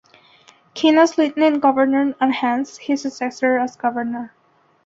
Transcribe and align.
King 0.73 0.97
as 0.97 1.15
Lieutenant 1.19 1.61
Governor 1.61 2.15
and 2.19 2.33
hence 2.33 2.75
his 2.79 3.03
successor 3.03 3.59
as 3.59 3.75
Governor. 3.75 4.33